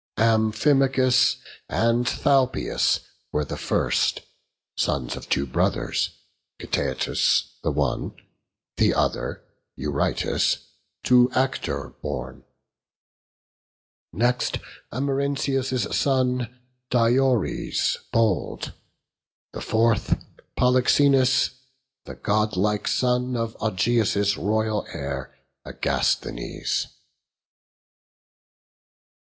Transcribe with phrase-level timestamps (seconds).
[0.17, 1.35] Amphimachus
[1.69, 3.01] and Thalpius
[3.31, 4.21] were the first,
[4.75, 6.09] Sons of two brothers,
[6.59, 8.15] Cteatus the one,
[8.77, 9.43] The other
[9.75, 10.57] Eurytus,
[11.03, 12.43] to Actor born;
[14.11, 14.57] Next
[14.91, 16.49] Amarynceus' son,
[16.89, 18.73] Diores bold;
[19.53, 20.17] The fourth
[20.57, 21.51] Polyxenus,
[22.05, 26.87] the godlike son Of Augeas' royal heir, Agasthenes.